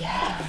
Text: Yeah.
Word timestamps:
Yeah. 0.00 0.46